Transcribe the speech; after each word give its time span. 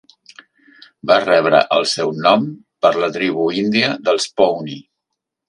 Va 1.11 1.17
rebre 1.25 1.59
el 1.75 1.85
seu 1.91 2.13
nom 2.23 2.47
per 2.87 2.93
la 3.05 3.11
tribu 3.19 3.47
índia 3.65 3.93
dels 4.09 4.27
pawnee. 4.43 4.83